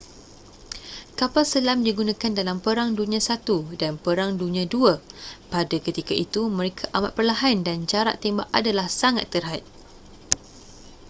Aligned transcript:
kapal 1.19 1.45
selam 1.53 1.79
digunakan 1.87 2.31
dalam 2.39 2.57
perang 2.65 2.89
dunia 2.99 3.21
i 3.21 3.37
dan 3.81 3.93
perang 4.05 4.31
dunia 4.41 4.63
ii 4.75 4.95
pada 5.53 5.77
ketika 5.87 6.13
itu 6.25 6.41
mereka 6.57 6.83
amat 6.97 7.11
perlahan 7.17 7.57
dan 7.67 7.77
jarak 7.91 8.15
tembak 8.23 8.47
adalah 8.59 8.87
sangat 9.01 9.25
terhad 9.33 9.61